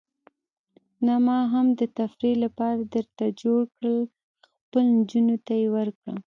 [1.05, 3.99] نه، ما هم د تفریح لپاره درته جوړ کړل،
[4.61, 6.13] خپلو نجونو ته یې ورکړه.